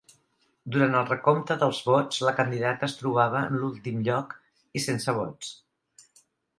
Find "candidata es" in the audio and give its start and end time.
2.41-2.97